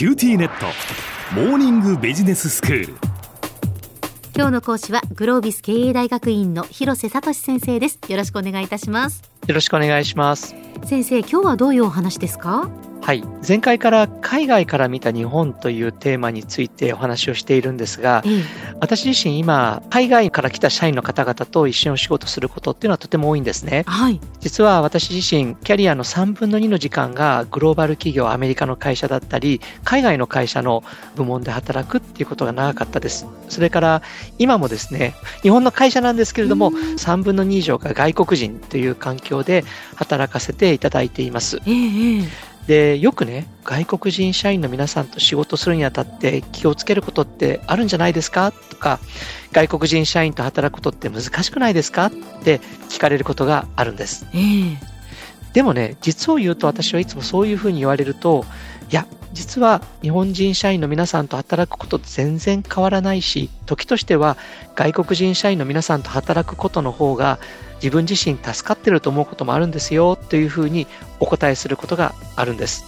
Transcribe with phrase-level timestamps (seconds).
[0.00, 0.64] QTnet。
[1.34, 2.94] モーニングビジネススクール。
[4.34, 7.98] 今日の講師はグロービス経営大学院の広瀬聡先生です。
[8.08, 9.22] よろしくお願いいたします。
[9.46, 10.54] よろしくお願いします。
[10.86, 12.70] 先生今日はどういうお話ですか？
[13.02, 13.24] はい。
[13.46, 18.42] 前回から海外から見た日本というテーマについてお話をしているんですが、ええ、
[18.80, 23.84] 私自身今、海外から来た社員の方々と一緒にお仕事することっていうのはとても多いんですね。
[23.86, 24.20] はい。
[24.40, 30.84] 実は私自身、キャリアの3分の2の時間がグローバル企業、アメリカの会社だったり、海外の会社の
[31.16, 33.26] 部門で働くっていうことが長かったです。
[33.48, 34.02] それから
[34.38, 39.64] 今もですね、日本の会社なんですけれども、3分の2以上が外国人という環境で
[39.96, 41.58] 働かせていただいています。
[41.66, 48.52] ええで、よくね、外国人社員の皆さんと仕事するにあたって気をつけることってあるんじゃないですか？
[48.52, 49.00] とか、
[49.52, 52.06] 外国人社員と働くことって難しくないですか？
[52.06, 52.10] っ
[52.44, 54.26] て聞かれることがあるんです。
[54.32, 54.76] えー、
[55.52, 58.44] でもね、実を言うと私はいつもそういうふうに言われると、
[58.90, 64.36] いや、実は日本人社員の皆さんと働くこと全然変わらないし、時としては
[64.74, 67.38] 外国人社員の皆さんと働くことの方が
[67.82, 70.86] 自分自身助かってると思うこともあるんですよというふうに
[71.18, 72.84] お答えすることがあるんです。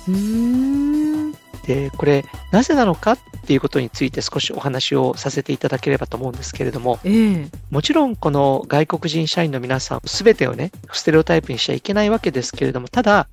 [1.67, 13.29] で、これなぜなのかっていうことについて少しお話をさせていただければと思うんですけれども、えー、もちろんこの外国人社員の皆さん全てをね、ステレオタイプにしちゃいけないわけですけれども、ただ、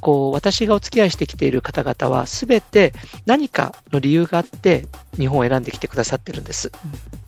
[0.00, 2.92] こう、私がお付き合いしてきている方々は全て
[3.26, 6.72] 何かの理由があって日本を選んできてくださってるんです。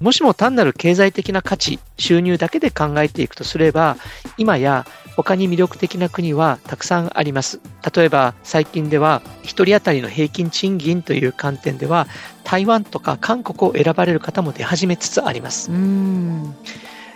[0.05, 3.97] もしも単なる経済的な価値、収入だけで考えていくとすれば、
[4.37, 4.85] 今や
[5.17, 7.59] 他に魅力的な国はたくさんあります。
[7.97, 12.07] 例えば最近では1人当たりの平均賃金という観点では
[12.45, 15.71] 台湾とか韓国を選ばれる方も出始めつつあります。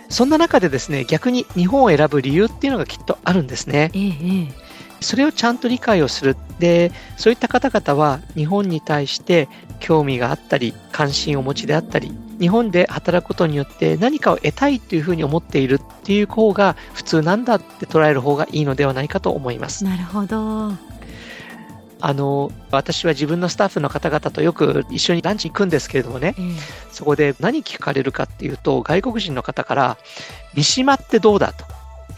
[0.09, 3.91] そんな中でですね、逆に日本を選ぶ理由っていうのがきっとあるんですね。
[3.93, 4.69] ええ
[5.01, 6.35] それをちゃんと理解をする。
[6.59, 9.47] で、そういった方々は日本に対して
[9.79, 19.83] 興味があったり、関心をお持ちであったり、日本で働くことによって何かを得たいというふうに思っているっていう方が普通なんだって捉える方がいいのではないかと思います。
[19.83, 20.71] なるほど。
[22.01, 26.33] あの、私は自分のスタッフの方々とよく一緒にランチ行くんですけれどもね、
[26.91, 29.97] そこで何聞かれるかっていうと、外国人の方から、
[30.53, 31.65] 三島ってどうだと。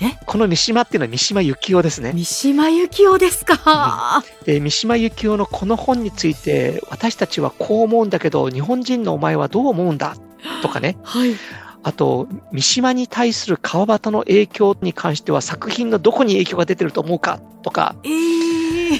[0.02, 0.18] え？
[0.26, 2.12] この三島っていうのは三島由紀夫ですね。
[2.14, 10.16] 三島由紀夫ですか、うん、で、三島由紀夫のこの本について、私たちはこう思うんだけど、日本人のお前はどう思うんだ？
[10.62, 10.98] とかね。
[11.04, 11.36] はい。
[11.84, 17.40] あと、三島に対する川端の影響に関しては作品のどこに影響が出てると思うか？
[17.62, 17.96] とか。
[18.04, 19.00] えー、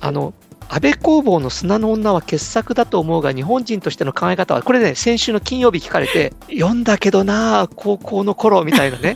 [0.00, 0.34] あの、
[0.68, 9.14] 安倍工房の砂の女は傑作だと思うが、日本人としての考え方は、これね、先週の金曜日聞かれて、読んだけどな高校の頃みたいなね。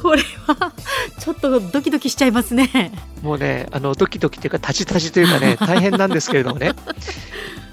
[0.00, 0.72] これは
[1.18, 2.92] ちょっとドキドキしちゃいますね。
[3.22, 6.72] もうね、あのドキドキというか、たちたちというかね、 大変なんですけれどもね。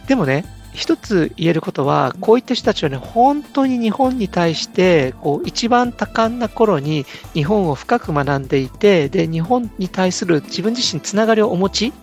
[0.07, 11.93] でもね、一つ言えることは、こういった人たちはね、本当に日本に対して、こう、一番多感な頃に日本を深く学んでいて、で、日本に対する自分自身つながりをお持ち、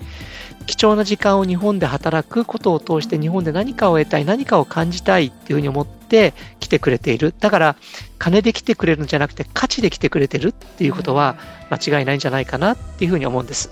[0.67, 7.35] 貴重な時間を日本で働くことを通して日本で何かを得たい、何かを感じたいっていうふうに思って来てくれている。
[7.39, 7.77] だから、
[8.19, 11.37] 金で来てくれるんじゃなくて価値で来てくれてるっていうことは
[11.71, 13.71] 間違いないんじゃないかなっていうふうに思うんです。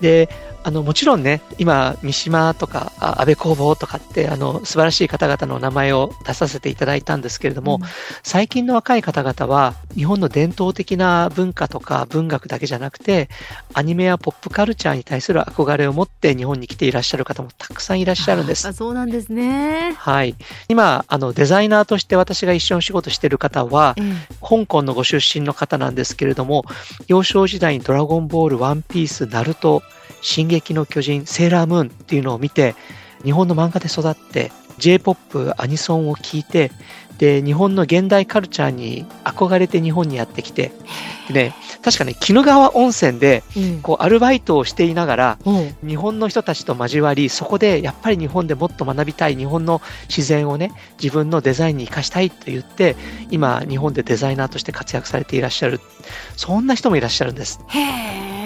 [0.00, 0.28] で、
[0.64, 7.88] あの、もちろんね、今、三島とか、安倍工房とかって、あの、素晴らしい方々の名前を出させていただいたんですけれども、うん、
[8.22, 13.28] 最近の若い方々は、日本の伝統的な文化とか文学だけじゃなくて、
[13.74, 18.66] アニメやポップカルチャーに対する憧れを持って日本に来ていらっしゃる方もたくさんいらっしゃるんです。
[18.68, 19.94] あそうなんですね。
[19.98, 20.36] はい。
[20.68, 26.64] 今、あの、デザイナーとして私が一緒に仕事している方は、うん、香港のご出身の方なんですけれども、
[27.08, 29.82] 幼少時代にドラゴンボール、ワンピース、ナルト、
[30.22, 32.74] 進撃の巨人、セーラームーンっていうのを見て、
[33.24, 36.70] 日本の漫画で育って、J-POP、アニソンを聴いて、
[37.18, 40.72] で、日本の現代カルチャーに憧れて日本にやってきて、
[41.28, 41.54] でね、
[41.84, 43.44] 確かね、鬼怒川温泉で、
[43.82, 52.96] こう、アルバイトをしていながら、うん、日本の人たちと交わり、そこで、やっぱり日本でもっと学びたい、日本の自然をね、自分のデザインに生かしたいって言って、
[53.30, 55.80] 今、日本でデザイナーとして活躍されていらっしゃる、
[56.36, 57.60] そんな人もいらっしゃるんです。
[57.68, 58.41] へー。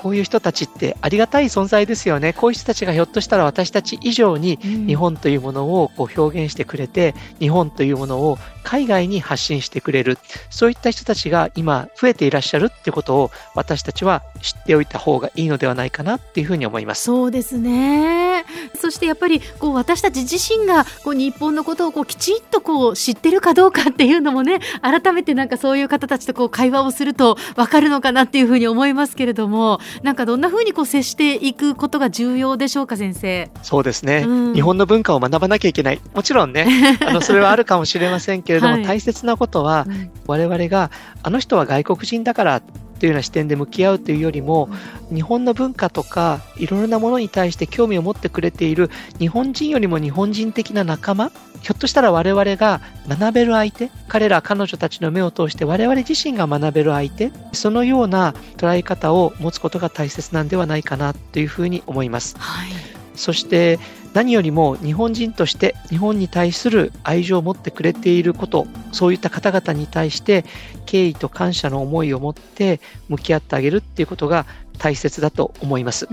[0.00, 2.32] こういう人たちってありがたい存在ですよね。
[2.32, 10.16] こういう人たちがひょっとしたら私たち以上に日本というものをこう表現してくれて、日本というものを海外に発信してくれる。
[10.50, 17.02] そういった人たちが今増えていらっしゃるってことを私たちは知っておいた方がいいのではないかなっていうふうに思います。
[17.02, 18.28] そうですね。
[18.38, 18.44] ね
[18.74, 33.50] そしてやっぱりこう私たち自身がこう日本のことをこうきちんとこう知ってるかどうかっていうのもね改めてなんかそういう方たちとこう会話をすると分かるのかなっていうふうに思いますけれどもなんかどんなふうにこう接していくことが重要でしょうか先生。
[33.62, 36.00] そうですね、うん、日本の文化を学ばなきゃいけない。
[36.14, 36.66] もちろんね。
[37.06, 40.90] あのそれはあるかもしれませんけれども、はい、大切なことは、うん、我々が
[41.22, 42.62] あの人は外国人だから
[42.98, 44.68] というような視点で向き合うというよりも、
[45.12, 51.30] 日本の文化とかいろいろなものに対して興味を持ってくれている日本人よりも日本人的な仲間
[51.62, 62.36] ひょっとしたら我々が学べる相手彼ら彼女たちの目を通して我々自身が学べる相手そのような捉え方を持つことが大切なんではないかなというふうに思います。
[62.38, 63.78] はいそして
[64.14, 70.44] 何よりも日本人として日本に対する愛情を持ってくれていることそういった方々に対して
[70.86, 74.46] 敬意と感謝の思いを持って向き合ってあげるっていうことが
[74.78, 76.08] 大切だと思います。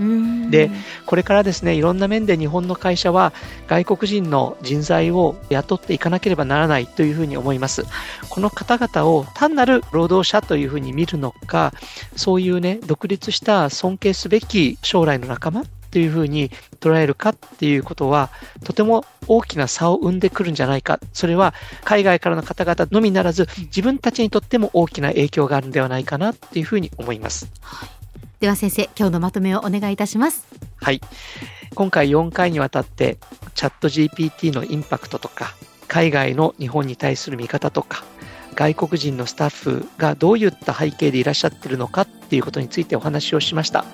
[0.50, 0.70] で、
[1.06, 3.32] これからですね、いろんな面で日本の会社は
[3.68, 7.84] 外国人の人材を雇っていかなければならないというふうに思います。
[8.28, 11.72] この方々を単なる労働者というふうに見るのか、
[12.16, 15.62] そういうね、独立した尊敬すべき将来の仲間
[15.96, 18.28] というふうに捉えるかっていうことは、
[18.64, 21.00] とても大きな差を生んでくるんじゃないか。
[21.14, 21.54] それは
[21.84, 27.50] 海外からの方々のみならず、自分たちにとっても大きな影響があるんではないかなっていうふうに思います。
[27.62, 27.88] はい、
[28.40, 30.46] では先生、今日のまとめをお願いいたします。
[30.82, 31.00] はい。
[31.74, 33.16] 今回4回にわたって、
[33.54, 35.54] チャット GPT のインパクトとか、
[35.88, 38.04] 海外の日本に対する見方とか、
[38.54, 43.86] 外国人のスタッフがどういった背景でいらっしゃってるのかっていうことについてお話をしました。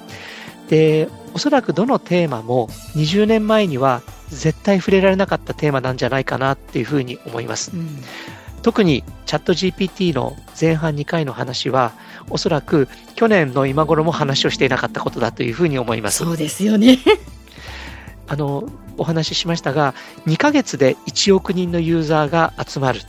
[0.73, 7.73] で、おそらくどのテーマも20年前には絶対触れられなかったテーマなんじゃないかなっていうふうに思います。
[7.75, 8.03] うん、
[8.63, 11.93] 特にチャット GPT の前半2回の話は、
[12.31, 16.25] おそらく去年の今頃も話をしていなかったことだというふうに思います。
[16.25, 16.99] そうですよね。
[18.27, 18.65] あの、
[18.97, 19.93] お話ししましたが、
[20.27, 23.03] 2ヶ月で1億人のユーザーが集まる。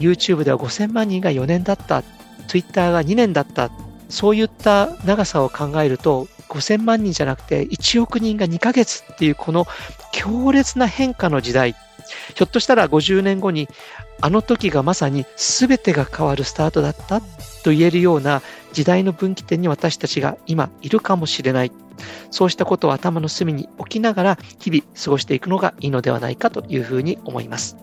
[0.00, 2.02] YouTube では5000万人が4年だった。
[2.48, 3.70] Twitter が2年だった。
[4.08, 9.66] そういった長さを考えると、5000万人じゃなくて1億人が2ヶ月っていうこの
[10.12, 11.72] 強烈な変化の時代、
[12.34, 13.68] ひょっとしたら50年後に
[14.20, 18.42] あの時がまさに全てが変わるスタートだったと言えるような
[18.72, 21.72] 時代の分岐点に私たちが今いるかもしれない。
[22.30, 27.76] そうしたことを頭の隅に置きながら日々過ごしていくのがいいのではないかというふうに思います。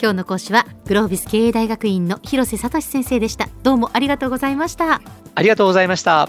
[0.00, 3.48] 今日の講師はグロービス経営大学院の広瀬聡先生でした。
[3.62, 5.00] どうもありがとうございました。
[5.34, 6.28] ありがとうございました。